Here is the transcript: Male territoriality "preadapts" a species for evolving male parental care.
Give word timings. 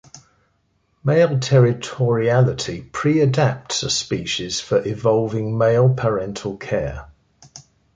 Male 1.03 1.37
territoriality 1.37 2.89
"preadapts" 2.89 3.83
a 3.83 3.89
species 3.91 4.59
for 4.59 4.83
evolving 4.83 5.55
male 5.59 5.93
parental 5.93 6.57
care. 6.57 7.11